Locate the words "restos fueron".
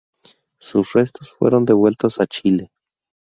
0.93-1.63